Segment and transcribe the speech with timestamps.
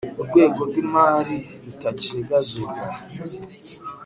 [0.21, 2.85] urwego rw imari rutajegajega